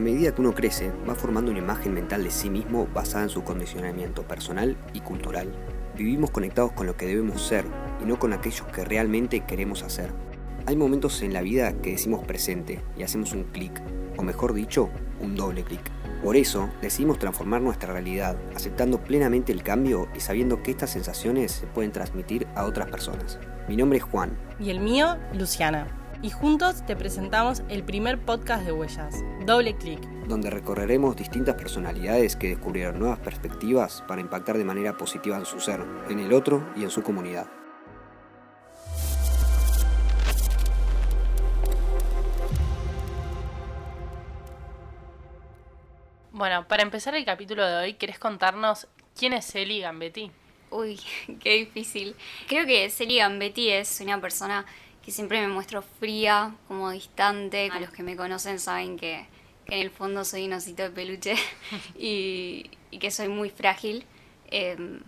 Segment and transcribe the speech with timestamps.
[0.00, 3.28] A medida que uno crece, va formando una imagen mental de sí mismo basada en
[3.28, 5.52] su condicionamiento personal y cultural.
[5.94, 7.66] Vivimos conectados con lo que debemos ser
[8.02, 10.10] y no con aquellos que realmente queremos hacer.
[10.64, 13.78] Hay momentos en la vida que decimos presente y hacemos un clic,
[14.16, 14.88] o mejor dicho,
[15.20, 15.82] un doble clic.
[16.24, 21.52] Por eso decidimos transformar nuestra realidad, aceptando plenamente el cambio y sabiendo que estas sensaciones
[21.52, 23.38] se pueden transmitir a otras personas.
[23.68, 24.30] Mi nombre es Juan.
[24.58, 25.99] Y el mío, Luciana.
[26.22, 29.98] Y juntos te presentamos el primer podcast de Huellas, Doble Clic.
[30.26, 35.60] Donde recorreremos distintas personalidades que descubrieron nuevas perspectivas para impactar de manera positiva en su
[35.60, 35.80] ser,
[36.10, 37.46] en el otro y en su comunidad.
[46.32, 50.30] Bueno, para empezar el capítulo de hoy, ¿querés contarnos quién es Eli Gambetti?
[50.70, 51.00] Uy,
[51.40, 52.14] qué difícil.
[52.46, 54.66] Creo que Celi Gambetti es una persona
[55.04, 57.70] que siempre me muestro fría, como distante.
[57.72, 59.26] A los que me conocen saben que,
[59.66, 61.34] que en el fondo soy un osito de peluche
[61.98, 64.04] y, y que soy muy frágil.
[64.50, 65.00] Em,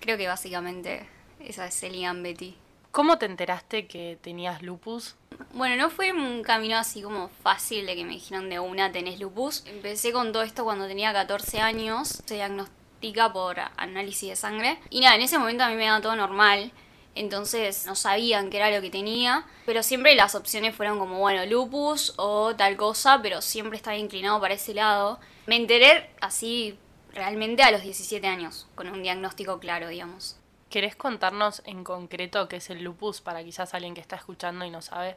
[0.00, 1.06] creo que básicamente
[1.40, 2.56] esa es Celi Gambetti.
[2.90, 5.16] ¿Cómo te enteraste que tenías lupus?
[5.52, 9.20] Bueno, no fue un camino así como fácil de que me dijeron de una tenés
[9.20, 9.64] lupus.
[9.66, 12.22] Empecé con todo esto cuando tenía 14 años.
[12.24, 14.78] Se diagnostica por análisis de sangre.
[14.88, 16.72] Y nada, en ese momento a mí me daba todo normal.
[17.16, 19.44] Entonces no sabían qué era lo que tenía.
[19.64, 23.20] Pero siempre las opciones fueron como, bueno, lupus o tal cosa.
[23.22, 25.18] Pero siempre estaba inclinado para ese lado.
[25.46, 26.78] Me enteré así
[27.12, 28.68] realmente a los 17 años.
[28.74, 30.36] Con un diagnóstico claro, digamos.
[30.68, 34.70] ¿Querés contarnos en concreto qué es el lupus para quizás alguien que está escuchando y
[34.70, 35.16] no sabe?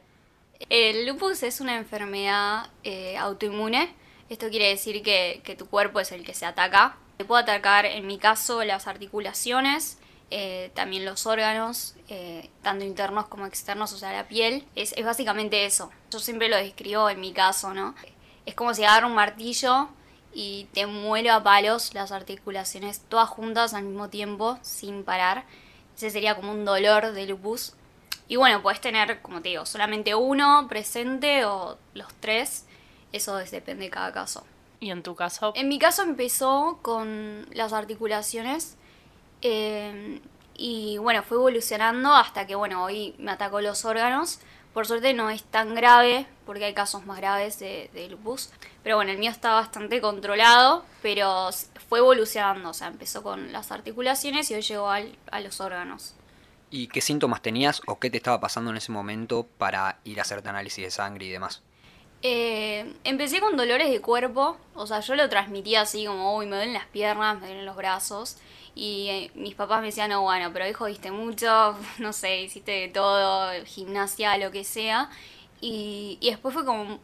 [0.68, 3.94] El lupus es una enfermedad eh, autoinmune.
[4.28, 6.96] Esto quiere decir que, que, tu cuerpo es el que se ataca.
[7.18, 9.98] Se puede atacar, en mi caso, las articulaciones,
[10.30, 14.64] eh, también los órganos, eh, tanto internos como externos, o sea, la piel.
[14.74, 15.90] Es, es básicamente eso.
[16.10, 17.94] Yo siempre lo describo en mi caso, ¿no?
[18.46, 19.88] Es como si agarro un martillo
[20.32, 25.44] y te muelo a palos las articulaciones todas juntas al mismo tiempo, sin parar.
[25.96, 27.74] Ese sería como un dolor de lupus.
[28.28, 32.64] Y bueno, puedes tener, como te digo, solamente uno presente o los tres.
[33.12, 34.46] Eso depende de cada caso.
[34.78, 35.52] ¿Y en tu caso?
[35.56, 38.76] En mi caso empezó con las articulaciones.
[39.42, 40.20] Eh,
[40.54, 44.40] y bueno, fue evolucionando hasta que, bueno, hoy me atacó los órganos.
[44.74, 48.50] Por suerte no es tan grave, porque hay casos más graves de, de, lupus.
[48.82, 51.50] Pero bueno, el mío está bastante controlado, pero
[51.88, 52.70] fue evolucionando.
[52.70, 56.14] O sea, empezó con las articulaciones y hoy llegó al, a los órganos.
[56.70, 60.22] ¿Y qué síntomas tenías o qué te estaba pasando en ese momento para ir a
[60.22, 61.62] hacerte análisis de sangre y demás?
[62.22, 66.56] Eh, empecé con dolores de cuerpo, o sea, yo lo transmitía así como, uy, me
[66.56, 68.36] duelen las piernas, me duelen los brazos.
[68.74, 72.72] Y eh, mis papás me decían, no, bueno, pero hijo, viste mucho, no sé, hiciste
[72.72, 75.10] de todo, gimnasia, lo que sea.
[75.60, 77.00] Y, y después fue como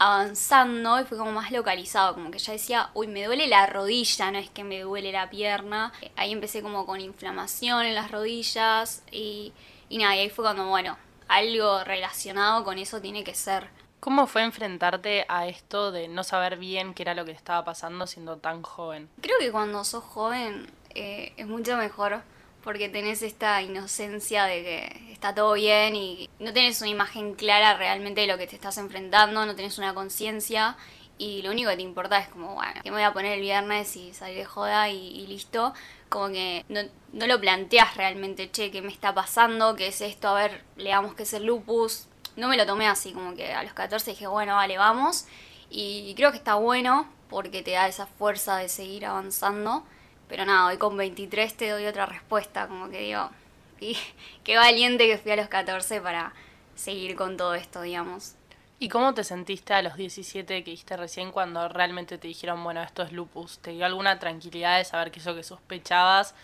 [0.00, 4.30] avanzando y fue como más localizado, como que ya decía, uy, me duele la rodilla,
[4.30, 5.92] no es que me duele la pierna.
[6.16, 9.52] Ahí empecé como con inflamación en las rodillas y,
[9.90, 10.96] y nada, y ahí fue cuando, bueno,
[11.28, 13.68] algo relacionado con eso tiene que ser.
[14.00, 18.06] ¿Cómo fue enfrentarte a esto de no saber bien qué era lo que estaba pasando
[18.06, 19.10] siendo tan joven?
[19.20, 22.22] Creo que cuando sos joven eh, es mucho mejor
[22.62, 27.76] porque tenés esta inocencia de que está todo bien y no tenés una imagen clara
[27.76, 30.76] realmente de lo que te estás enfrentando, no tenés una conciencia
[31.20, 33.42] y lo único que te importa es como, bueno, que me voy a poner el
[33.42, 35.74] viernes y salir de joda y, listo.
[36.08, 36.80] Como que no,
[37.12, 39.76] no, lo planteas realmente, che, ¿qué me está pasando?
[39.76, 40.28] ¿Qué es esto?
[40.28, 42.06] A ver, leamos qué es el lupus.
[42.36, 45.26] No me lo tomé así, como que a los 14 dije, bueno, vale, vamos.
[45.68, 49.84] Y creo que está bueno porque te da esa fuerza de seguir avanzando.
[50.30, 53.28] Pero nada, hoy con 23 te doy otra respuesta, como que digo,
[53.80, 53.98] y
[54.44, 56.32] qué valiente que fui a los 14 para
[56.76, 58.36] seguir con todo esto, digamos.
[58.78, 62.80] ¿Y cómo te sentiste a los 17 que dijiste recién cuando realmente te dijeron, bueno,
[62.80, 63.58] esto es lupus?
[63.58, 66.34] ¿Te dio alguna tranquilidad de saber que eso que sospechabas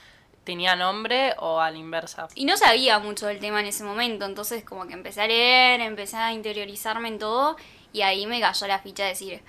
[0.42, 2.26] tenía nombre o a la inversa?
[2.34, 5.80] Y no sabía mucho del tema en ese momento, entonces como que empecé a leer,
[5.80, 7.56] empecé a interiorizarme en todo
[7.92, 9.42] y ahí me cayó la ficha de decir,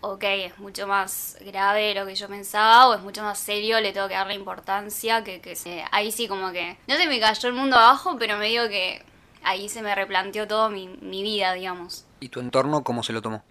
[0.00, 3.80] ok, es mucho más grave de lo que yo pensaba o es mucho más serio,
[3.80, 7.06] le tengo que dar la importancia que, que eh, ahí sí como que no se
[7.06, 9.04] me cayó el mundo abajo, pero me digo que
[9.42, 12.06] ahí se me replanteó todo mi, mi vida, digamos.
[12.20, 13.42] ¿Y tu entorno cómo se lo tomó?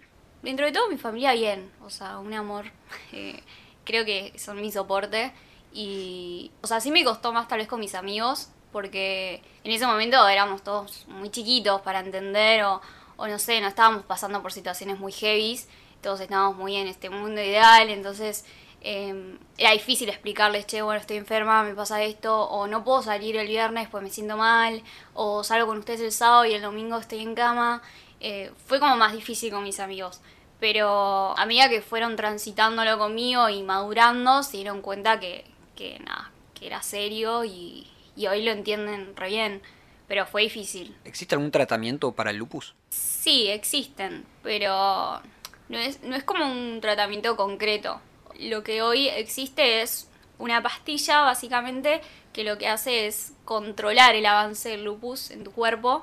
[0.42, 2.66] Dentro de todo mi familia bien, o sea, un amor,
[3.12, 3.42] eh,
[3.84, 5.32] creo que son mi soporte
[5.72, 9.86] y, o sea, sí me costó más tal vez con mis amigos porque en ese
[9.86, 12.80] momento éramos todos muy chiquitos para entender o,
[13.16, 15.68] o no sé, no estábamos pasando por situaciones muy heavies
[16.02, 18.44] todos estábamos muy en este mundo ideal, entonces
[18.82, 23.36] eh, era difícil explicarles, che, bueno, estoy enferma, me pasa esto, o no puedo salir
[23.36, 24.82] el viernes pues me siento mal,
[25.14, 27.82] o salgo con ustedes el sábado y el domingo estoy en cama.
[28.20, 30.20] Eh, fue como más difícil con mis amigos.
[30.60, 35.44] Pero a medida que fueron transitándolo conmigo y madurando, se dieron cuenta que,
[35.74, 39.62] que nada, que era serio y, y hoy lo entienden re bien.
[40.06, 40.94] Pero fue difícil.
[41.04, 42.74] ¿Existe algún tratamiento para el lupus?
[42.90, 45.22] Sí, existen, pero
[45.70, 48.00] no es, no es como un tratamiento concreto.
[48.38, 50.08] Lo que hoy existe es
[50.38, 52.00] una pastilla, básicamente,
[52.32, 56.02] que lo que hace es controlar el avance del lupus en tu cuerpo,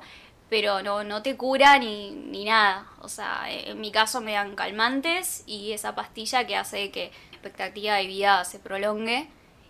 [0.50, 2.88] pero no, no te cura ni, ni nada.
[3.02, 7.34] O sea, en mi caso me dan calmantes y esa pastilla que hace que la
[7.34, 9.28] expectativa de vida se prolongue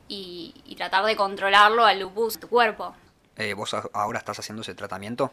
[0.07, 2.94] y, y tratar de controlarlo al lupus en tu cuerpo.
[3.35, 5.31] Eh, ¿Vos ahora estás haciendo ese tratamiento?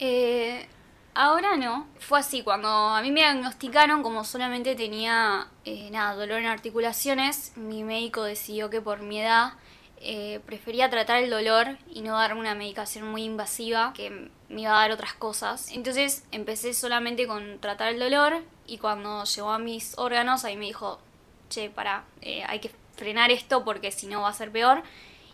[0.00, 0.66] Eh,
[1.14, 1.86] ahora no.
[1.98, 7.52] Fue así, cuando a mí me diagnosticaron, como solamente tenía eh, nada, dolor en articulaciones,
[7.56, 9.54] mi médico decidió que por mi edad
[10.00, 14.76] eh, prefería tratar el dolor y no darme una medicación muy invasiva que me iba
[14.76, 15.70] a dar otras cosas.
[15.72, 20.66] Entonces empecé solamente con tratar el dolor y cuando llegó a mis órganos ahí me
[20.66, 21.00] dijo,
[21.48, 22.04] che, para,
[22.46, 24.82] hay que frenar esto porque si no va a ser peor.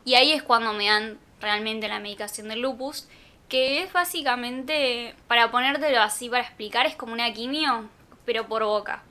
[0.05, 3.09] Y ahí es cuando me dan realmente la medicación del lupus,
[3.49, 7.89] que es básicamente, para ponértelo así, para explicar, es como una quimio,
[8.25, 9.05] pero por boca.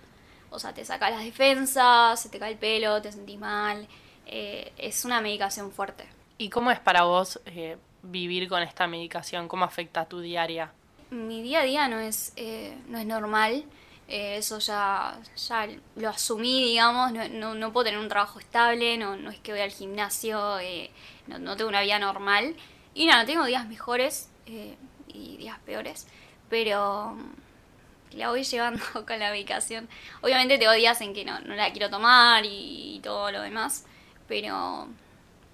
[0.50, 3.88] O sea, te saca las defensas, se te cae el pelo, te sentís mal.
[4.28, 6.06] eh, es una medicación fuerte.
[6.38, 9.48] ¿Y cómo es para vos eh, vivir con esta medicación?
[9.48, 10.74] ¿Cómo afecta a tu diaria?
[11.10, 13.66] Mi día a día no es, eh, no es normal.
[14.08, 17.12] eh, eso ya, ya lo asumí, digamos.
[17.12, 20.60] No, no, no puedo tener un trabajo estable, no, no es que voy al gimnasio,
[20.60, 20.92] eh,
[21.28, 22.56] no, no tengo una vida normal.
[22.96, 24.78] Y nada, tengo días mejores eh,
[25.10, 26.08] y días peores,
[26.50, 29.88] pero mm, la voy llevando con la medicación.
[30.22, 33.86] Obviamente tengo días en que no, no la quiero tomar y, todo lo demás,
[34.28, 34.88] pero,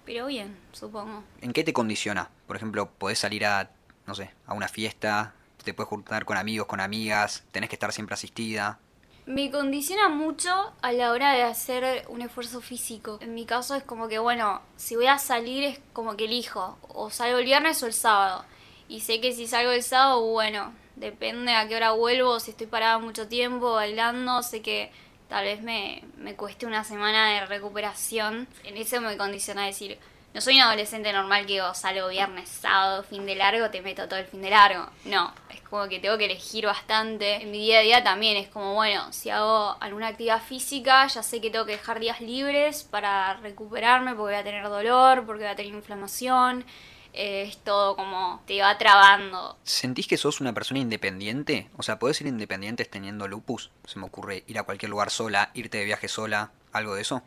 [0.06, 1.24] pero bien, supongo.
[1.42, 2.30] ¿En qué te condiciona?
[2.48, 3.72] Por ejemplo, podés salir a,
[4.06, 5.34] no sé, a una fiesta,
[5.64, 8.80] te puedes juntar con amigos, con amigas, tenés que estar siempre asistida.
[9.28, 13.20] Me condiciona mucho a la hora de hacer un esfuerzo físico.
[13.22, 16.80] En mi caso es como que, bueno, si voy a salir es como que elijo,
[16.88, 18.44] o salgo el viernes o el sábado.
[18.90, 22.66] Y sé que si salgo el sábado, bueno, depende a qué hora vuelvo, si estoy
[22.66, 24.92] parada mucho tiempo bailando, sé que
[25.30, 28.48] tal vez me, me cueste una semana de recuperación.
[28.64, 30.00] En eso me condiciona decir,
[30.34, 34.08] no soy un adolescente normal que digo, salgo viernes, sábado, fin de largo, te meto
[34.08, 34.90] todo el fin de largo.
[35.06, 37.42] No, es como que tengo que elegir bastante.
[37.42, 41.22] En mi día a día también es como, bueno, si hago alguna actividad física, ya
[41.22, 45.44] sé que tengo que dejar días libres para recuperarme porque voy a tener dolor, porque
[45.44, 46.66] voy a tener inflamación.
[47.14, 49.58] Eh, es todo como te va trabando.
[49.64, 51.70] ¿Sentís que sos una persona independiente?
[51.76, 53.70] O sea, ¿podés ser independiente teniendo lupus?
[53.86, 57.22] Se me ocurre ir a cualquier lugar sola, irte de viaje sola, algo de eso.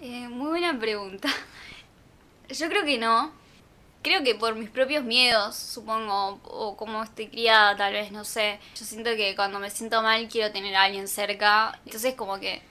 [0.00, 1.28] Eh, muy buena pregunta.
[2.48, 3.32] Yo creo que no.
[4.02, 8.60] Creo que por mis propios miedos, supongo, o como estoy criada, tal vez, no sé.
[8.76, 11.78] Yo siento que cuando me siento mal quiero tener a alguien cerca.
[11.84, 12.62] Entonces como que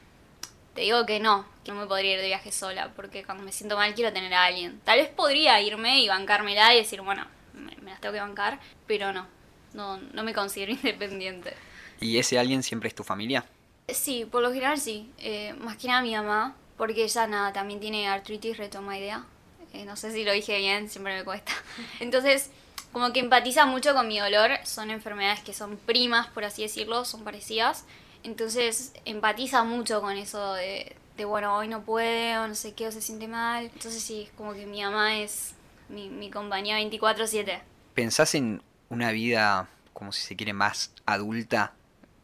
[0.73, 3.51] te digo que no, que no me podría ir de viaje sola, porque cuando me
[3.51, 4.79] siento mal quiero tener a alguien.
[4.85, 8.59] Tal vez podría irme y bancármela y decir, bueno, me, me las tengo que bancar,
[8.85, 9.27] pero no,
[9.73, 11.55] no, no me considero independiente.
[11.99, 13.45] ¿Y ese alguien siempre es tu familia?
[13.87, 15.11] Sí, por lo general sí.
[15.17, 19.25] Eh, más que nada mi mamá, porque ella nada, también tiene artritis reumatoidea.
[19.73, 21.51] Eh, no sé si lo dije bien, siempre me cuesta.
[21.99, 22.49] Entonces,
[22.91, 24.51] como que empatiza mucho con mi dolor.
[24.63, 27.85] Son enfermedades que son primas, por así decirlo, son parecidas.
[28.23, 32.87] Entonces, empatiza mucho con eso de, de bueno, hoy no puede, o no sé qué,
[32.87, 33.65] o se siente mal.
[33.65, 35.53] Entonces, sí, es como que mi mamá es
[35.89, 37.59] mi, mi compañía 24-7.
[37.93, 41.73] ¿Pensás en una vida, como si se quiere, más adulta,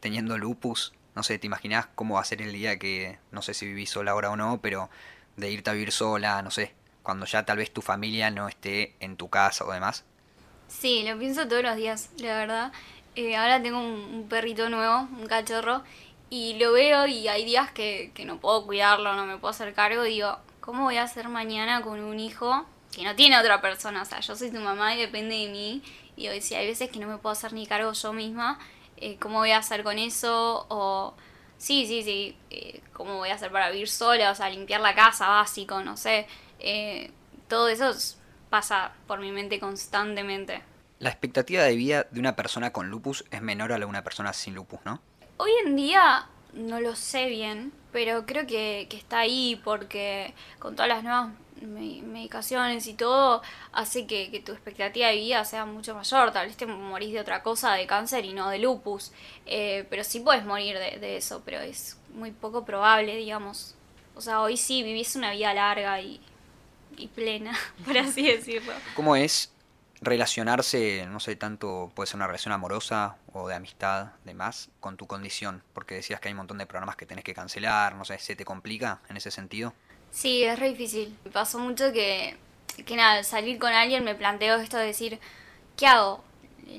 [0.00, 0.92] teniendo lupus?
[1.14, 3.90] No sé, ¿te imaginás cómo va a ser el día que, no sé si vivís
[3.90, 4.90] sola ahora o no, pero
[5.36, 6.74] de irte a vivir sola, no sé,
[7.04, 10.04] cuando ya tal vez tu familia no esté en tu casa o demás?
[10.66, 12.72] Sí, lo pienso todos los días, la verdad.
[13.14, 15.82] Eh, ahora tengo un, perrito nuevo, un cachorro,
[16.30, 19.72] y lo veo y hay días que, que no puedo cuidarlo, no me puedo hacer
[19.74, 20.04] cargo.
[20.06, 24.02] Y digo, ¿cómo voy a hacer mañana con un hijo que no tiene otra persona?
[24.02, 25.82] O sea, yo soy tu mamá y depende de mí.
[26.16, 28.58] Y digo, si hay veces que no me puedo hacer ni cargo yo misma,
[28.96, 30.66] eh, ¿cómo voy a hacer con eso?
[30.70, 31.14] O,
[31.58, 34.30] sí, sí, sí, eh, ¿cómo voy a hacer para vivir sola?
[34.30, 36.26] O sea, limpiar la casa, básico, no sé.
[36.60, 37.10] Eh,
[37.48, 38.18] todo eso es-
[38.50, 40.62] pasa por mi mente constantemente.
[41.00, 44.04] La expectativa de vida de una persona con lupus es menor a la de una
[44.04, 45.00] persona sin lupus, ¿no?
[45.36, 50.76] Hoy en día no lo sé bien, pero creo que, que está ahí porque con
[50.76, 51.30] todas las nuevas
[51.60, 53.42] me- medicaciones y todo
[53.72, 56.30] hace que, que tu expectativa de vida sea mucho mayor.
[56.32, 59.10] Tal vez te morís de otra cosa, de cáncer y no de lupus.
[59.46, 63.74] Eh, pero sí puedes morir de, de eso, pero es muy poco probable, digamos.
[64.14, 66.20] O sea, hoy sí vivís una vida larga y,
[66.96, 68.72] y plena, por así decirlo.
[68.94, 69.52] ¿Cómo es
[70.00, 74.96] relacionarse, no sé, tanto puede ser una relación amorosa o de amistad, de más, con
[74.96, 75.62] tu condición?
[75.72, 78.36] Porque decías que hay un montón de programas que tenés que cancelar, no sé, ¿se
[78.36, 79.72] te complica en ese sentido?
[80.10, 81.16] Sí, es re difícil.
[81.24, 82.36] Me pasó mucho que,
[82.86, 85.18] que nada, al salir con alguien me planteo esto de decir,
[85.76, 86.22] ¿qué hago?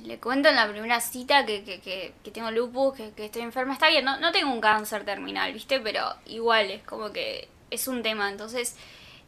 [0.03, 3.41] Le cuento en la primera cita que, que, que, que tengo lupus, que, que, estoy
[3.41, 3.74] enferma.
[3.74, 5.79] Está bien, no, no tengo un cáncer terminal, ¿viste?
[5.79, 8.29] Pero igual es como que es un tema.
[8.31, 8.75] Entonces,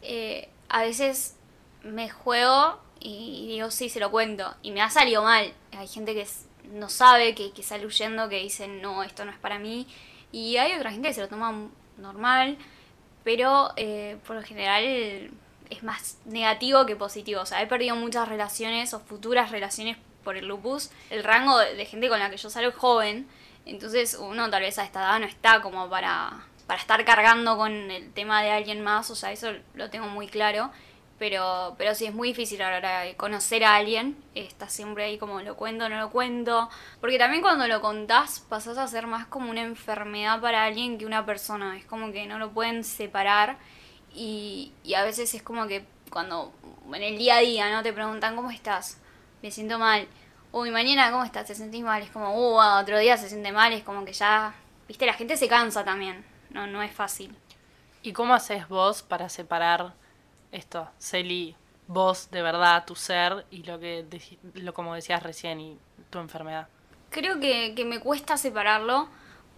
[0.01, 1.35] eh, a veces
[1.83, 4.53] me juego y digo, sí, se lo cuento.
[4.61, 5.53] Y me ha salido mal.
[5.77, 6.27] Hay gente que
[6.71, 9.87] no sabe, que, que sale huyendo, que dicen, no, esto no es para mí.
[10.31, 12.57] Y hay otra gente que se lo toma normal,
[13.23, 14.83] pero eh, por lo general
[15.69, 17.41] es más negativo que positivo.
[17.41, 20.91] O sea, he perdido muchas relaciones o futuras relaciones por el lupus.
[21.09, 23.27] El rango de, de gente con la que yo salgo es joven.
[23.65, 27.71] Entonces uno tal vez a esta edad no está como para, para estar cargando con
[27.71, 29.09] el tema de alguien más.
[29.09, 30.71] O sea, eso lo tengo muy claro.
[31.19, 34.15] Pero, pero sí es muy difícil ahora conocer a alguien.
[34.35, 36.69] Estás siempre ahí como lo cuento, no lo cuento.
[36.99, 41.07] Porque también cuando lo contás pasás a ser más como una enfermedad para alguien que
[41.07, 41.75] una persona.
[41.77, 43.57] Es como que no lo pueden separar.
[44.13, 46.53] Y, y a veces es como que cuando
[46.93, 48.99] en el día a día no te preguntan cómo estás,
[49.41, 50.07] me siento mal.
[50.51, 52.01] Uy, mañana cómo estás, te sentís mal.
[52.01, 53.73] Es como, uh, otro día se siente mal.
[53.73, 54.53] Es como que ya,
[54.87, 56.36] viste, la gente se cansa también.
[56.49, 57.35] No, no es fácil.
[58.03, 59.93] ¿Y cómo haces vos para separar
[60.51, 61.55] esto, Celi,
[61.87, 64.05] vos de verdad, tu ser y lo que,
[64.53, 65.77] lo como decías recién, y
[66.09, 66.67] tu enfermedad?
[67.09, 69.09] Creo que, que me cuesta separarlo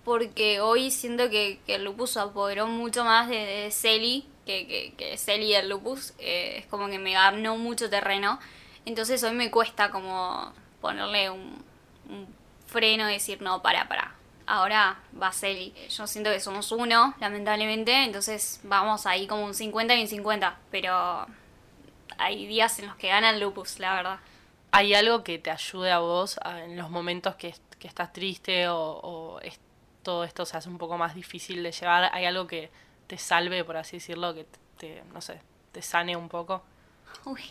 [0.04, 4.94] porque hoy siento que, que el lupus apoderó mucho más de, de Celi que, que,
[4.98, 6.14] que Celi del lupus.
[6.18, 8.40] Eh, es como que me ganó mucho terreno.
[8.86, 11.64] Entonces hoy me cuesta como ponerle un,
[12.10, 12.28] un
[12.66, 14.16] freno y decir, no, para, para.
[14.52, 15.76] Ahora va Celi.
[15.90, 18.04] Yo siento que somos uno, lamentablemente.
[18.04, 20.58] Entonces vamos ahí como un 50 y un 50.
[20.72, 21.28] Pero
[22.18, 24.20] hay días en los que gana el lupus, la verdad.
[24.72, 28.76] ¿Hay algo que te ayude a vos en los momentos que, que estás triste o,
[28.80, 29.60] o es,
[30.02, 32.10] todo esto se hace un poco más difícil de llevar?
[32.12, 32.72] ¿Hay algo que
[33.06, 34.48] te salve, por así decirlo, que
[34.80, 35.42] te, no sé,
[35.72, 36.64] te sane un poco?
[37.26, 37.42] Uy,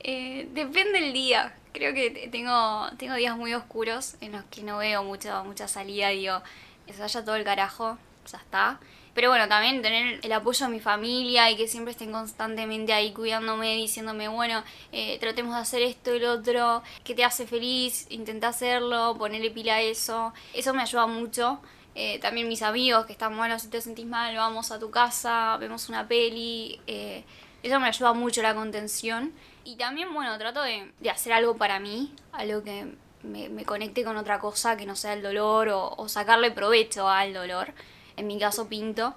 [0.00, 1.54] eh, depende del día.
[1.72, 6.08] Creo que tengo, tengo días muy oscuros en los que no veo mucha, mucha salida.
[6.08, 6.42] Digo,
[6.86, 7.98] que se vaya todo el carajo,
[8.30, 8.80] ya está.
[9.14, 13.12] Pero bueno, también tener el apoyo de mi familia y que siempre estén constantemente ahí
[13.12, 18.06] cuidándome, diciéndome, bueno, eh, tratemos de hacer esto y lo otro, que te hace feliz,
[18.08, 20.32] intenta hacerlo, ponerle pila a eso.
[20.54, 21.60] Eso me ayuda mucho.
[21.94, 25.58] Eh, también mis amigos que están bueno, si te sentís mal, vamos a tu casa,
[25.58, 26.80] vemos una peli.
[26.86, 27.22] Eh,
[27.62, 29.32] eso me ayuda mucho la contención.
[29.64, 34.04] Y también, bueno, trato de, de hacer algo para mí, algo que me, me, conecte
[34.04, 37.72] con otra cosa que no sea el dolor o, o, sacarle provecho al dolor.
[38.16, 39.14] En mi caso pinto.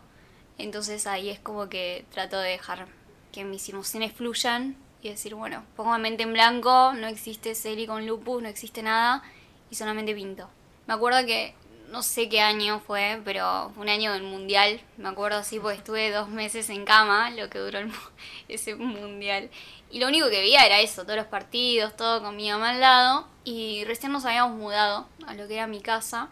[0.58, 2.88] Entonces ahí es como que trato de dejar
[3.32, 7.86] que mis emociones fluyan y decir, bueno, pongo la mente en blanco, no existe Celi
[7.86, 9.22] con lupus, no existe nada
[9.70, 10.50] y solamente pinto.
[10.88, 11.56] Me acuerdo que
[11.96, 15.78] no sé qué año fue, pero fue un año del mundial, me acuerdo así, porque
[15.78, 17.80] estuve dos meses en cama, lo que duró
[18.50, 19.50] ese mundial.
[19.90, 22.82] Y lo único que veía era eso, todos los partidos, todo con mi mamá al
[22.82, 23.28] lado.
[23.46, 26.28] Y recién nos habíamos mudado a lo que era mi casa.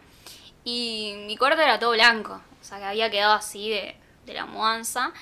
[0.64, 4.44] Y mi cuarto era todo blanco, o sea que había quedado así de, de la
[4.44, 5.14] mudanza.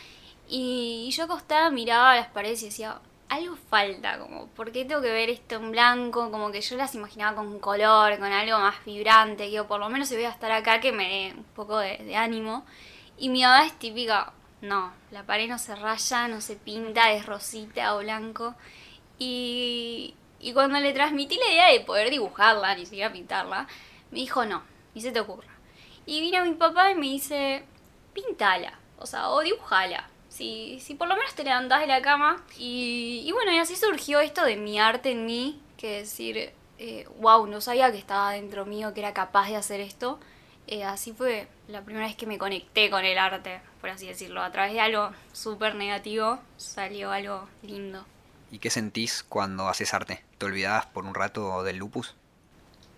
[0.49, 3.01] Y yo acostada miraba las paredes y decía,
[3.33, 6.31] algo falta, como, ¿por qué tengo que ver esto en blanco?
[6.31, 10.09] Como que yo las imaginaba con color, con algo más vibrante, que por lo menos
[10.09, 12.65] si voy a estar acá que me dé un poco de, de ánimo.
[13.19, 17.27] Y mi mamá es típica, no, la pared no se raya, no se pinta, es
[17.27, 18.55] rosita o blanco.
[19.19, 23.67] Y, y cuando le transmití la idea de poder dibujarla, ni siquiera pintarla,
[24.11, 24.63] me dijo no,
[24.95, 25.53] ni se te ocurra.
[26.07, 27.65] Y vino mi papá y me dice,
[28.13, 30.09] pintala, o sea, o dibujala.
[30.33, 32.43] Si, si por lo menos te levantás de la cama.
[32.59, 37.07] Y, y bueno, y así surgió esto de mi arte en mí, que decir, eh,
[37.19, 40.19] wow, no sabía que estaba dentro mío, que era capaz de hacer esto.
[40.67, 44.43] Eh, así fue la primera vez que me conecté con el arte, por así decirlo.
[44.43, 48.07] A través de algo súper negativo salió algo lindo.
[48.51, 50.25] ¿Y qué sentís cuando haces arte?
[50.39, 52.15] ¿Te olvidás por un rato del lupus?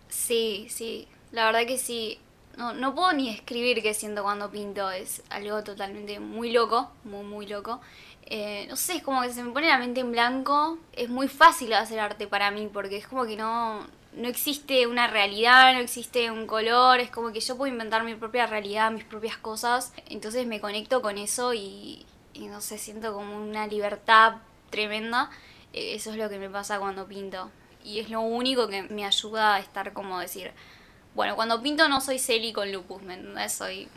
[0.09, 2.21] Sí, sí, la verdad que sí.
[2.57, 7.25] No, no puedo ni escribir qué siento cuando pinto, es algo totalmente muy loco, muy,
[7.25, 7.81] muy loco.
[8.27, 10.79] Eh, no sé, es como que se me pone la mente en blanco.
[10.93, 15.07] Es muy fácil hacer arte para mí porque es como que no, no existe una
[15.09, 19.05] realidad, no existe un color, es como que yo puedo inventar mi propia realidad, mis
[19.05, 19.93] propias cosas.
[20.09, 24.37] Entonces me conecto con eso y, y no sé, siento como una libertad
[24.71, 25.31] tremenda.
[25.73, 27.51] Eh, eso es lo que me pasa cuando pinto.
[27.85, 30.53] Y es lo único que me ayuda a estar como decir,
[31.15, 33.53] bueno, cuando pinto no soy Celi con lupus, ¿me entendés?
[33.53, 33.89] Soy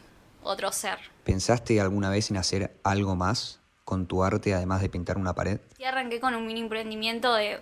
[0.43, 0.99] otro ser.
[1.23, 5.59] ¿Pensaste alguna vez en hacer algo más con tu arte además de pintar una pared?
[5.77, 7.59] Sí, arranqué con un mini emprendimiento de,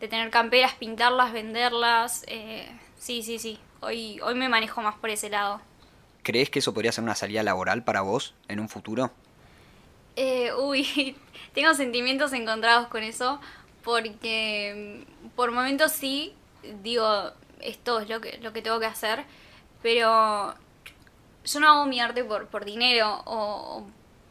[0.00, 2.24] de tener camperas, pintarlas, venderlas.
[2.26, 3.58] Eh, sí, sí, sí.
[3.80, 5.60] Hoy, hoy me manejo más por ese lado.
[6.22, 9.12] ¿Crees que eso podría ser una salida laboral para vos en un futuro?
[10.16, 11.16] Eh, uy,
[11.54, 13.40] tengo sentimientos encontrados con eso,
[13.84, 16.34] porque mm, por momentos sí,
[16.82, 19.24] digo, esto es lo que, lo que tengo que hacer,
[19.82, 20.54] pero
[21.44, 23.86] yo no hago mi arte por, por dinero o,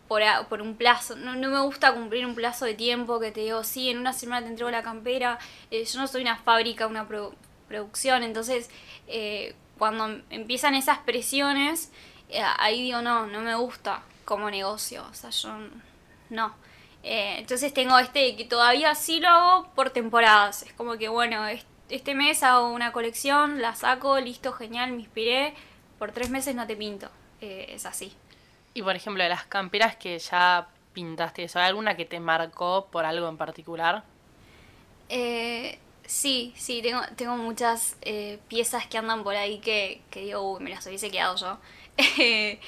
[0.07, 1.15] por, por, un plazo.
[1.15, 4.13] No, no, me gusta cumplir un plazo de tiempo que te digo, sí, en una
[4.13, 5.39] semana te entrego la campera.
[5.71, 7.07] Eh, yo no soy una fábrica, una
[7.67, 8.23] producción.
[8.23, 8.69] Entonces,
[9.07, 11.91] eh, cuando empiezan esas presiones,
[12.29, 15.05] eh, ahí digo, no, no me gusta como negocio.
[15.09, 15.49] O sea, yo
[16.29, 16.55] no.
[17.03, 20.63] entonces tengo este que todavía sí lo hago por temporadas.
[20.63, 21.74] Es como que, bueno, este
[22.15, 25.53] mes hago una colección, la saco, listo, genial, me inspiré.
[25.99, 27.09] Por tres meses no te pinto.
[27.41, 28.13] es así.
[28.73, 33.05] Y por ejemplo, de las camperas que ya pintaste, ¿hay alguna que te marcó por
[33.05, 34.03] algo en particular?
[35.09, 40.53] Eh, sí, sí, tengo, tengo muchas eh, piezas que andan por ahí que, que digo,
[40.53, 41.57] uy, me las hubiese quedado yo.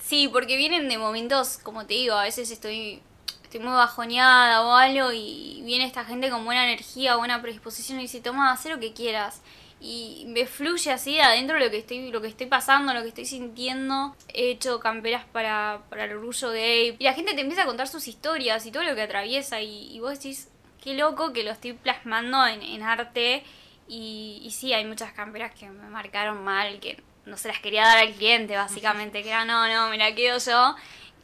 [0.00, 3.02] sí, porque vienen de momentos, como te digo, a veces estoy,
[3.46, 8.02] estoy muy bajoneada o algo y viene esta gente con buena energía, buena predisposición y
[8.02, 9.42] dice, toma, haz lo que quieras
[9.80, 13.26] y me fluye así adentro lo que estoy lo que estoy pasando, lo que estoy
[13.26, 14.16] sintiendo.
[14.32, 17.88] He hecho camperas para, para el orgullo gay y la gente te empieza a contar
[17.88, 20.48] sus historias y todo lo que atraviesa y, vos decís,
[20.82, 23.44] qué loco que lo estoy plasmando en, arte
[23.88, 27.82] y, y sí, hay muchas camperas que me marcaron mal, que no se las quería
[27.82, 30.76] dar al cliente básicamente, que era no, no, me la quedo yo,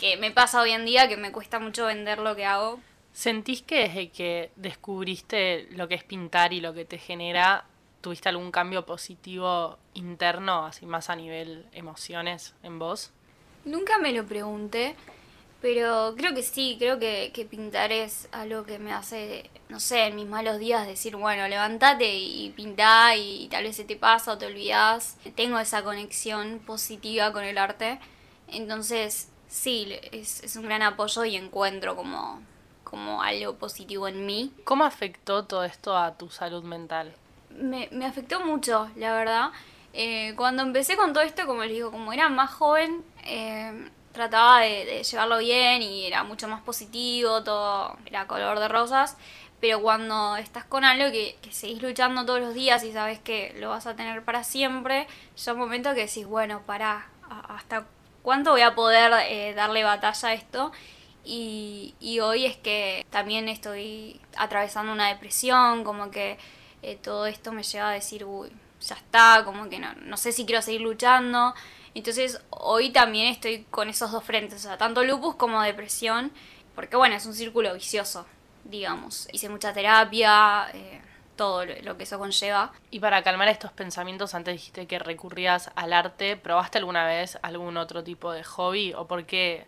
[0.02, 2.80] que me pasa hoy en día que me cuesta mucho vender lo que hago.
[3.12, 7.64] ¿Sentís que desde que descubriste lo que es pintar y lo que te genera,
[8.02, 13.12] ¿Tuviste algún cambio positivo interno, así más a nivel emociones en vos?
[13.64, 14.96] Nunca me lo pregunté,
[15.60, 20.16] pero creo que sí, creo que, pintar es algo que me hace, no sé, en
[20.16, 24.38] mis malos días decir, bueno, levántate y pintá y, tal vez se te pasa o
[24.38, 25.16] te olvidas.
[25.36, 28.00] Tengo esa conexión positiva con el arte,
[28.48, 32.40] entonces sí, es, es un gran apoyo y encuentro como,
[32.84, 34.52] como algo positivo en mí.
[34.64, 37.14] ¿Cómo afectó todo esto a tu salud mental?
[37.56, 39.50] me, me afectó mucho, la verdad.
[39.92, 44.60] Eh, cuando empecé con todo esto, como les digo, como era más joven, eh, trataba
[44.60, 49.16] de, llevarlo bien y era mucho más positivo, todo era color de rosas.
[49.60, 53.54] Pero cuando estás con algo que, que seguís luchando todos los días y sabes que
[53.58, 57.06] lo vas a tener para siempre, llega un momento que decís, bueno, para,
[57.48, 57.86] ¿hasta
[58.22, 60.72] cuánto voy a poder eh, darle batalla a esto?
[61.24, 66.38] Y, hoy es que también estoy atravesando una depresión, como que
[66.82, 70.32] eh, todo esto me lleva a decir, uy, ya está, como que no, no sé
[70.32, 71.54] si quiero seguir luchando.
[71.94, 76.32] Entonces hoy también estoy con esos dos frentes, o sea, tanto lupus como depresión,
[76.74, 78.26] porque bueno, es un círculo vicioso,
[78.64, 79.28] digamos.
[79.32, 81.00] Hice mucha terapia, eh,
[81.36, 82.72] todo lo que eso conlleva.
[82.90, 87.76] Y para calmar estos pensamientos, antes dijiste que recurrías al arte, ¿probaste alguna vez algún
[87.76, 89.66] otro tipo de hobby o por qué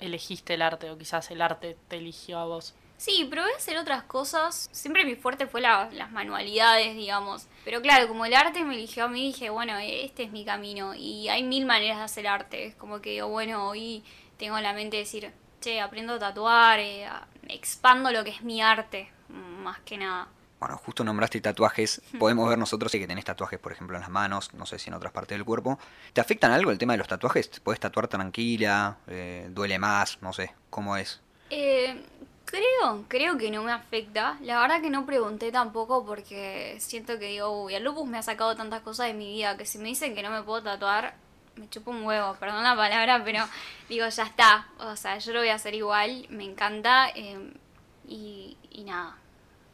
[0.00, 2.74] elegiste el arte o quizás el arte te eligió a vos?
[2.96, 4.68] Sí, probé hacer otras cosas.
[4.72, 7.48] Siempre mi fuerte fue las manualidades, digamos.
[7.64, 10.94] Pero claro, como el arte me eligió a mí, dije, bueno, este es mi camino.
[10.94, 12.66] Y hay mil maneras de hacer arte.
[12.66, 14.04] Es como que, bueno, hoy
[14.38, 17.08] tengo en la mente decir, che, aprendo a tatuar, eh,
[17.48, 20.28] expando lo que es mi arte, más que nada.
[20.64, 22.00] Bueno, justo nombraste tatuajes.
[22.18, 24.94] Podemos ver nosotros que tenés tatuajes, por ejemplo, en las manos, no sé si en
[24.94, 25.78] otras partes del cuerpo.
[26.14, 27.50] ¿Te afectan algo el tema de los tatuajes?
[27.62, 28.96] ¿Puedes tatuar tranquila?
[29.06, 30.22] Eh, ¿Duele más?
[30.22, 31.20] No sé, ¿cómo es?
[31.50, 32.02] Eh,
[32.46, 34.38] Creo, creo que no me afecta.
[34.40, 38.22] La verdad que no pregunté tampoco porque siento que digo, uy, el lupus me ha
[38.22, 41.14] sacado tantas cosas de mi vida que si me dicen que no me puedo tatuar,
[41.56, 43.44] me chupo un huevo, perdón la palabra, pero
[43.90, 44.66] digo, ya está.
[44.78, 49.18] O sea, yo lo voy a hacer igual, me encanta y, y, nada.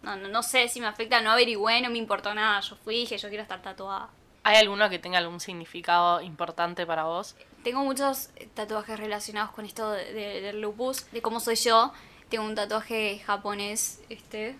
[0.03, 2.61] No, no, no, sé si me afecta, no averigüé, no me importó nada.
[2.61, 4.09] Yo fui y dije, yo quiero estar tatuada.
[4.43, 7.37] ¿Hay alguno que tenga algún significado importante para vos?
[7.63, 11.93] Tengo muchos tatuajes relacionados con esto del lupus, de cómo soy yo.
[12.31, 14.57] Tengo un tatuaje japonés, este,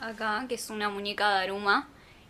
[0.00, 1.88] acá, que es una muñeca de Aruma,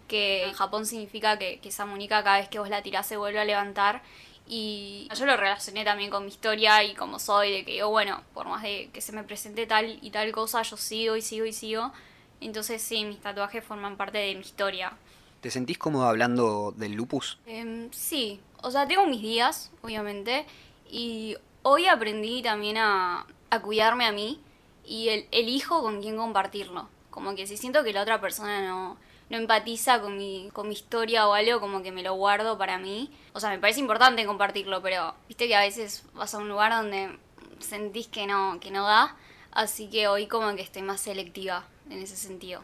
[0.08, 3.38] que en Japón significa que, esa muñeca cada vez que vos la tirás se vuelve
[3.38, 4.02] a levantar.
[4.48, 8.22] Y yo lo relacioné también con mi historia y como soy, de que yo, bueno,
[8.34, 11.44] por más de que se me presente tal y tal cosa, yo sigo y sigo
[11.44, 11.92] y sigo.
[12.40, 14.92] Entonces sí, mis tatuajes forman parte de mi historia.
[15.40, 17.38] ¿Te sentís cómodo hablando del lupus?
[17.46, 20.46] Em, sí, o sea, tengo mis días, obviamente,
[20.90, 24.40] y hoy aprendí también a, a cuidarme a mí
[24.84, 26.88] y el, elijo con quién compartirlo.
[27.10, 28.96] Como que si siento que la otra persona no,
[29.30, 32.78] no empatiza con mi, con mi historia o algo, como que me lo guardo para
[32.78, 33.10] mí.
[33.32, 36.72] O sea, me parece importante compartirlo, pero viste que a veces vas a un lugar
[36.72, 37.16] donde
[37.60, 39.16] sentís que no, que no da.
[39.52, 42.62] Así que hoy como que estoy más selectiva en ese sentido.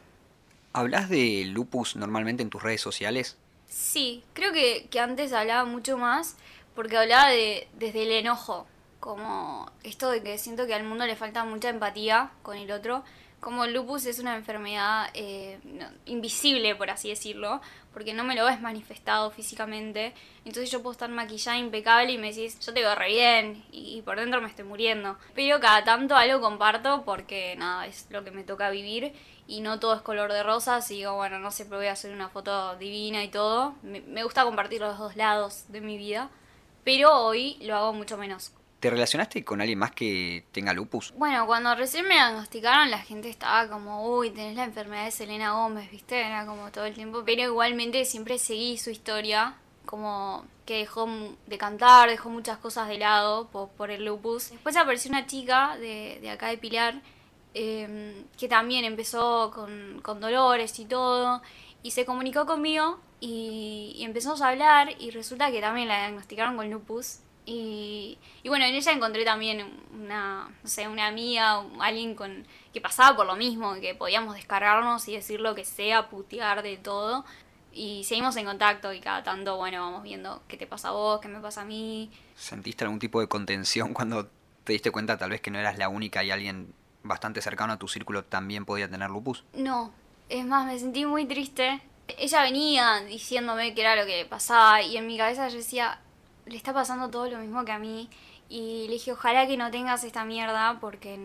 [0.73, 3.37] ¿Hablas de lupus normalmente en tus redes sociales?
[3.69, 6.37] Sí, creo que, que antes hablaba mucho más
[6.75, 8.67] porque hablaba de, desde el enojo,
[9.01, 13.05] como esto de que siento que al mundo le falta mucha empatía con el otro
[13.45, 15.61] como el lupus es una enfermedad eh,
[16.07, 17.61] invisible, por así decirlo,
[17.93, 20.15] porque no me lo ves manifestado físicamente,
[20.47, 24.01] entonces yo puedo estar maquillada impecable y me decís, yo te veo re bien y,
[24.01, 25.19] por dentro me estoy muriendo.
[25.35, 29.13] Pero cada tanto algo comparto porque nada, es lo que me toca vivir
[29.47, 32.31] y no todo es color de rosas y digo, bueno, no sé, pero hacer una
[32.31, 33.75] foto divina y todo.
[33.83, 36.31] Me gusta compartir los dos lados de mi vida,
[36.83, 38.53] pero hoy lo hago mucho menos.
[38.85, 41.15] ¿Te relacionaste con alguien más que tenga lupus?
[41.17, 45.53] Bueno, cuando recién me diagnosticaron la gente estaba como, uy, tenés la enfermedad de Selena
[45.53, 46.21] Gómez, ¿viste?
[46.21, 47.23] Era como todo el tiempo.
[47.25, 49.55] Pero igualmente siempre seguí su historia,
[49.87, 51.09] como que dejó
[51.47, 54.51] de cantar, dejó muchas cosas de lado por, el lupus.
[54.51, 57.01] Después apareció una chica de, acá de Pilar
[57.55, 61.41] em, que también empezó con, con, dolores y todo,
[61.83, 66.59] y se comunicó conmigo y, y empezamos a hablar y resulta que también la diagnosticaron
[66.59, 72.15] con lupus y, y, bueno, en ella encontré también una, no sé, una amiga, alguien
[72.15, 76.63] con que pasaba por lo mismo, que podíamos descargarnos y decir lo que sea, putear
[76.63, 77.25] de todo.
[77.73, 81.21] Y seguimos en contacto y cada tanto, bueno, vamos viendo qué te pasa a vos,
[81.21, 82.11] qué me pasa a mí.
[82.37, 84.31] ¿Sentiste algún tipo de contención cuando
[84.65, 87.79] te diste cuenta tal vez que no eras la única y alguien bastante cercano a
[87.79, 89.45] tu círculo también podía tener lupus?
[89.53, 89.93] No,
[90.29, 91.83] es más, me sentí muy triste.
[92.07, 96.01] Ella venía diciéndome qué era lo que pasaba y en mi cabeza yo decía,
[96.47, 98.09] le está pasando todo lo mismo que a mí.
[98.49, 101.19] Y le dije, ojalá que no tengas esta mierda porque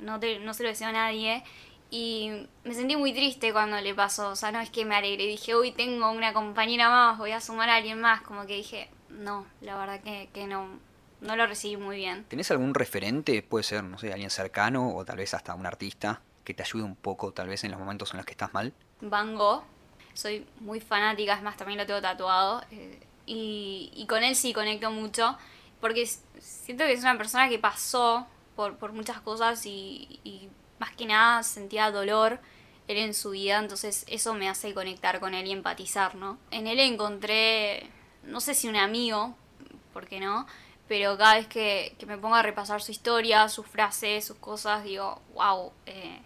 [0.00, 1.44] no, te, no se lo deseo a nadie.
[1.90, 4.30] Y me sentí muy triste cuando le pasó.
[4.30, 5.26] O sea, no es que me alegre.
[5.26, 8.22] Dije, uy, tengo una compañera más, voy a sumar a alguien más.
[8.22, 10.66] Como que dije, no, la verdad que, que no,
[11.20, 12.24] no lo recibí muy bien.
[12.24, 13.42] ¿Tenés algún referente?
[13.42, 16.82] Puede ser, no sé, alguien cercano o tal vez hasta un artista que te ayude
[16.82, 18.72] un poco, tal vez en los momentos en los que estás mal.
[19.00, 19.62] Van Gogh.
[20.12, 22.62] Soy muy fanática, es más, también lo tengo tatuado.
[22.70, 25.36] Eh, y, con él sí conecto mucho,
[25.80, 26.06] porque
[26.38, 31.90] siento que es una persona que pasó por, muchas cosas y, más que nada sentía
[31.90, 32.40] dolor
[32.88, 36.38] él en su vida, entonces eso me hace conectar con él y empatizar, ¿no?
[36.50, 37.88] En él encontré,
[38.24, 39.34] no sé si un amigo,
[39.94, 40.46] ¿por qué no?
[40.86, 44.84] Pero cada vez que, que me pongo a repasar su historia, sus frases, sus cosas,
[44.84, 46.20] digo, wow, eh,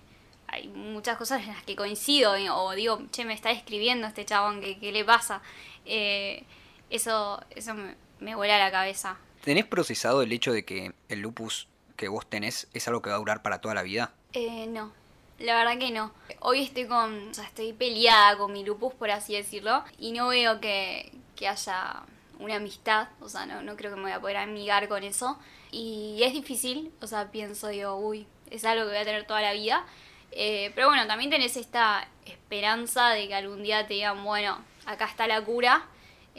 [0.48, 4.60] hay muchas cosas en las que coincido, o digo, che, me está escribiendo este chabón,
[4.60, 5.42] ¿qué, qué le pasa?
[5.84, 6.44] Eh,
[6.90, 9.18] eso, eso me, me vuela la cabeza.
[9.42, 13.16] ¿Tenés procesado el hecho de que el lupus que vos tenés es algo que va
[13.16, 14.12] a durar para toda la vida?
[14.32, 14.92] Eh, no.
[15.38, 16.12] La verdad que no.
[16.40, 17.28] Hoy estoy con.
[17.30, 19.84] O sea, estoy peleada con mi lupus, por así decirlo.
[19.98, 22.02] Y no veo que, que haya
[22.40, 23.08] una amistad.
[23.20, 25.38] O sea, no, no creo que me voy a poder amigar con eso.
[25.70, 26.92] Y es difícil.
[27.00, 29.86] O sea, pienso, digo, uy, es algo que voy a tener toda la vida.
[30.32, 35.06] Eh, pero bueno, también tenés esta esperanza de que algún día te digan, bueno, acá
[35.06, 35.86] está la cura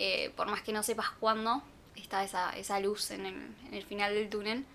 [0.02, 1.62] eh, por más que no sepas cuándo,
[1.98, 3.36] está esa, esa luz en el,
[3.68, 4.66] en el, final del túnel.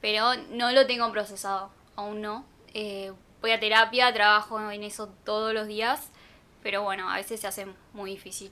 [0.00, 2.46] Pero no lo tengo procesado, aún no.
[2.72, 6.08] Eh, voy a terapia, trabajo en eso todos los días,
[6.62, 8.50] pero bueno, a veces se hace muy difícil.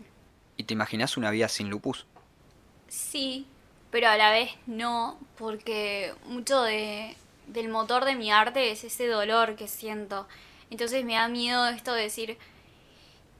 [0.58, 2.04] ¿Y te imaginas una vida sin lupus?
[2.88, 3.46] Sí,
[3.90, 9.06] pero a la vez no, porque mucho de, del motor de mi arte es ese
[9.06, 10.28] dolor que siento.
[10.68, 12.36] Entonces me da miedo esto de decir,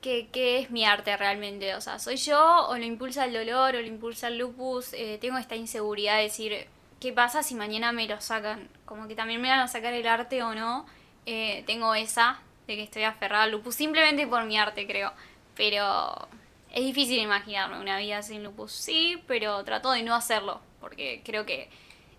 [0.04, 1.74] qué, es mi arte realmente.
[1.74, 4.92] O sea, ¿soy yo o lo impulsa el dolor o lo impulsa el lupus?
[4.92, 6.66] Eh, tengo esta inseguridad de decir,
[7.00, 8.68] ¿qué pasa si mañana me lo sacan?
[8.84, 10.86] Como que también me van a sacar el arte o no.
[11.26, 15.12] Eh, tengo esa de que estoy aferrada al lupus simplemente por mi arte, creo.
[15.56, 16.28] Pero
[16.70, 18.72] es difícil imaginarme una vida sin lupus.
[18.72, 20.60] Sí, pero trato de no hacerlo.
[20.80, 21.70] Porque creo que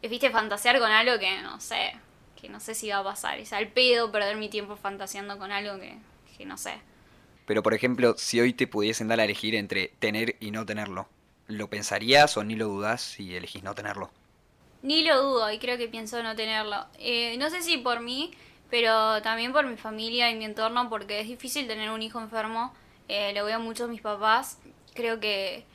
[0.02, 1.94] es, viste, fantasear con algo que no sé.
[2.40, 3.40] Que no sé si va a pasar.
[3.40, 5.98] Es al pedo perder mi tiempo fantaseando con algo que,
[6.38, 6.80] que no sé.
[7.46, 11.08] Pero por ejemplo, si hoy te pudiesen dar a elegir entre tener y no tenerlo,
[11.48, 14.10] ¿lo pensarías o ni lo dudas si elegís no tenerlo?
[14.82, 16.86] Ni lo dudo y creo que pienso no tenerlo.
[17.00, 18.32] Eh, no sé si por mí,
[18.70, 22.74] pero también por mi familia y mi entorno, porque es difícil tener un hijo enfermo.
[23.08, 24.60] Eh, lo veo mucho a mis papás.
[24.94, 25.66] Creo que,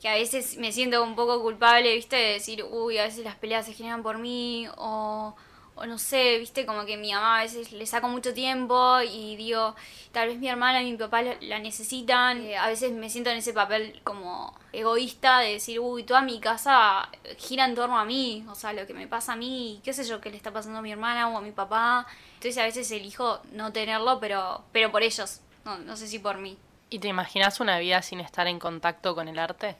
[0.00, 2.16] que a veces me siento un poco culpable, ¿viste?
[2.16, 5.34] De decir, uy, a veces las peleas se generan por mí o
[5.80, 9.34] o no sé, viste, como que mi mamá a veces le saco mucho tiempo y
[9.36, 9.74] digo,
[10.12, 12.42] tal vez mi hermana y mi papá la necesitan.
[12.42, 16.38] Eh, a veces me siento en ese papel como egoísta de decir, uy, toda mi
[16.38, 19.94] casa gira en torno a mí, o sea, lo que me pasa a mí, qué
[19.94, 22.06] sé yo, qué le está pasando a mi hermana o a mi papá.
[22.34, 26.36] Entonces a veces elijo no tenerlo, pero, pero por ellos, no, no sé si por
[26.36, 26.58] mí.
[26.90, 29.76] ¿Y te imaginas una vida sin estar en contacto con el arte?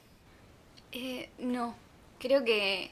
[0.92, 1.74] Eh, no,
[2.18, 2.90] creo que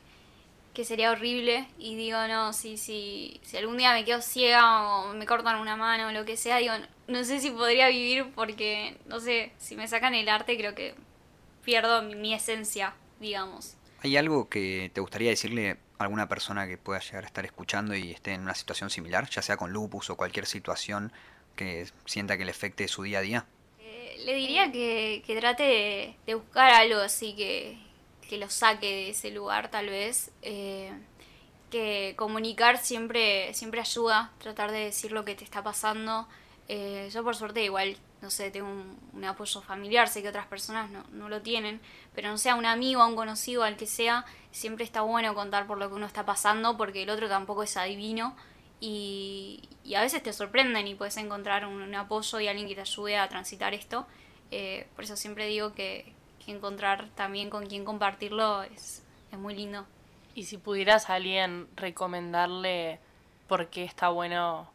[0.79, 5.12] que sería horrible y digo, no, si, si, si algún día me quedo ciega o
[5.12, 6.73] me cortan una mano o lo que sea, digo,
[7.09, 10.95] no sé si podría vivir porque, no sé, si me sacan el arte creo que
[11.64, 13.75] pierdo mi, mi esencia, digamos.
[14.05, 17.97] ¿Hay algo que te gustaría decirle a alguna persona que pueda llegar a estar escuchando
[17.97, 21.11] y esté en una situación similar, ya sea con lupus o cualquier situación
[21.57, 23.47] que sienta que le afecte su día a día?
[23.81, 27.79] Eh, le diría que, que trate de, de buscar algo así que,
[28.29, 30.31] que lo saque de ese lugar tal vez.
[30.43, 30.93] Eh,
[31.71, 36.29] que comunicar siempre, siempre ayuda, tratar de decir lo que te está pasando.
[36.69, 40.91] Eh, yo por suerte igual, no sé, tengo un, apoyo familiar, sé que otras personas
[40.91, 41.81] no, no lo tienen,
[42.14, 45.79] pero no sea un amigo, un conocido, al que sea, siempre está bueno contar por
[45.79, 48.35] lo que uno está pasando porque el otro tampoco es adivino
[48.81, 52.83] y, a veces te sorprenden y puedes encontrar un, un, apoyo y alguien que te
[52.83, 54.07] ayude a transitar esto.
[54.51, 56.12] Eh, por eso siempre digo que,
[56.51, 59.87] encontrar también con quien compartirlo es, es muy lindo.
[60.35, 63.01] Y si pudieras a alguien recomendarle
[63.49, 64.71] por qué está bueno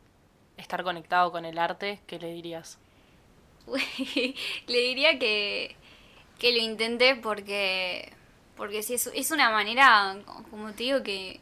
[0.58, 2.80] estar conectado con el arte, ¿qué le dirías?
[4.68, 5.76] le diría que,
[6.40, 8.12] que lo intente porque,
[8.58, 10.18] porque si es, es una manera,
[10.50, 11.40] como te digo, que,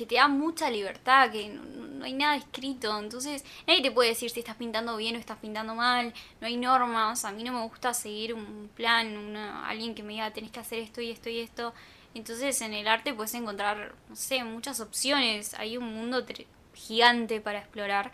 [0.00, 4.30] que te da mucha libertad, que no, hay nada escrito, entonces nadie te puede decir
[4.30, 7.62] si estás pintando bien o estás pintando mal, no hay normas, a mí no me
[7.64, 11.40] gusta seguir un plan, alguien que me diga tenés que hacer esto y esto y
[11.40, 11.74] esto,
[12.14, 16.24] entonces en el arte puedes encontrar, no sé, muchas opciones, hay un mundo
[16.72, 18.10] gigante para explorar.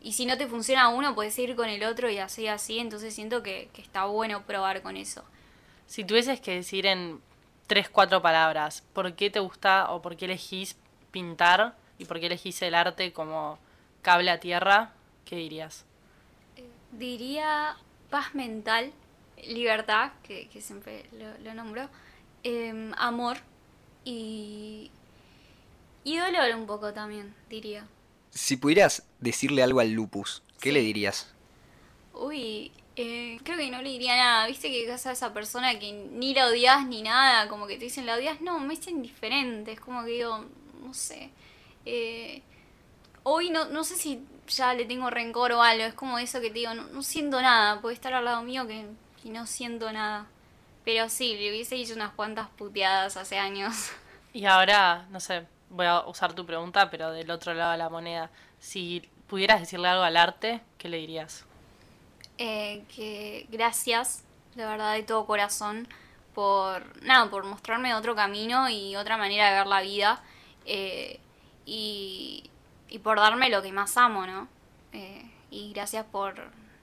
[0.00, 2.78] Y si no te funciona uno, puedes ir con el otro y así, así.
[2.78, 5.24] Entonces siento que, que está bueno probar con eso.
[5.86, 7.20] Si tuvieses que decir en
[7.66, 10.76] tres, cuatro palabras, ¿por qué te gusta o por qué elegís
[11.16, 13.58] pintar y por qué elegís el arte como
[14.02, 14.92] cable a tierra,
[15.24, 15.86] ¿qué dirías?
[16.92, 17.78] Diría
[18.10, 18.92] paz mental,
[19.42, 21.88] libertad, que, que siempre lo, lo nombro,
[22.44, 23.38] eh, amor
[24.04, 24.90] y,
[26.04, 27.86] y dolor un poco también, diría.
[28.30, 30.74] Si pudieras decirle algo al lupus, ¿qué sí.
[30.74, 31.32] le dirías?
[32.12, 34.46] Uy, eh, creo que no le diría nada.
[34.46, 38.04] Viste que casa esa persona que ni la odias ni nada, como que te dicen
[38.04, 38.42] la odias.
[38.42, 39.72] No, me es indiferente.
[39.72, 40.44] Es como que digo,
[40.86, 41.30] no sé.
[41.84, 42.42] Eh,
[43.22, 45.84] hoy no, no sé si ya le tengo rencor o algo.
[45.84, 47.80] Es como eso que te digo, no, no siento nada.
[47.80, 48.86] Puede estar al lado mío que,
[49.22, 50.26] que no siento nada.
[50.84, 53.90] Pero sí, le hubiese dicho unas cuantas puteadas hace años.
[54.32, 57.88] Y ahora, no sé, voy a usar tu pregunta, pero del otro lado de la
[57.88, 58.30] moneda.
[58.60, 61.46] Si pudieras decirle algo al arte, ¿qué le dirías?
[62.36, 65.88] Eh, que gracias, de verdad, de todo corazón,
[66.34, 70.22] por, nada, por mostrarme otro camino y otra manera de ver la vida.
[70.66, 71.20] Eh,
[71.64, 72.50] y,
[73.02, 74.48] por darme lo que más amo, ¿no?
[74.92, 76.34] Eh, y gracias por,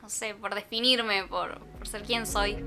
[0.02, 2.63] no sé, por definirme, por, por ser quien soy.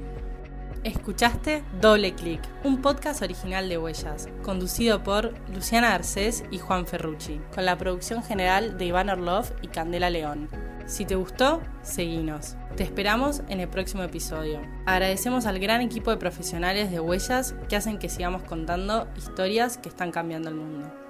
[0.87, 7.41] Escuchaste Doble Clic, un podcast original de Huellas, conducido por Luciana Arcés y Juan Ferrucci,
[7.53, 10.49] con la producción general de Iván Orlov y Candela León.
[10.87, 12.55] Si te gustó, seguinos.
[12.77, 14.61] Te esperamos en el próximo episodio.
[14.87, 19.89] Agradecemos al gran equipo de profesionales de Huellas que hacen que sigamos contando historias que
[19.89, 21.06] están cambiando el mundo.